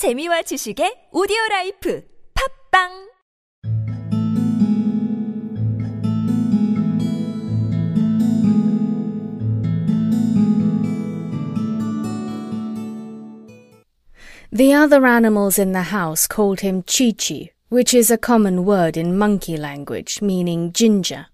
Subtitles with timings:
[0.00, 2.02] 재미와 지식의 오디오 라이프
[2.32, 2.88] 팝빵
[14.50, 19.18] The other animals in the house called him Chee-Chee, which is a common word in
[19.18, 21.26] monkey language meaning ginger.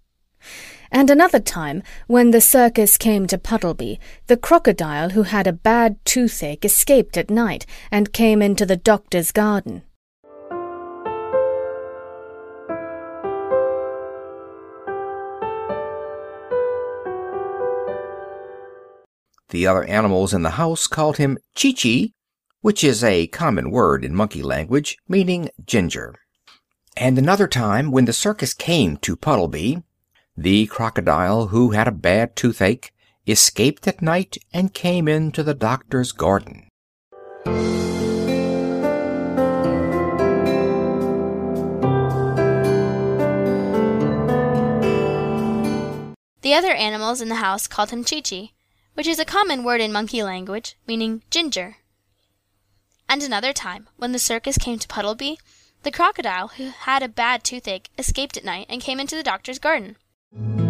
[0.91, 6.03] And another time, when the circus came to Puddleby, the crocodile who had a bad
[6.05, 9.83] toothache escaped at night and came into the doctor's garden.
[19.51, 22.13] The other animals in the house called him Chee-Chee,
[22.63, 26.15] which is a common word in monkey language meaning ginger.
[26.97, 29.83] And another time, when the circus came to Puddleby,
[30.37, 32.93] the crocodile who had a bad toothache
[33.27, 36.69] escaped at night and came into the doctor's garden.
[46.43, 48.53] The other animals in the house called him Chee-Chee,
[48.95, 51.79] which is a common word in monkey language, meaning ginger.
[53.09, 55.39] And another time, when the circus came to Puddleby,
[55.83, 59.59] the crocodile who had a bad toothache escaped at night and came into the doctor's
[59.59, 59.97] garden.
[60.39, 60.66] Thank you.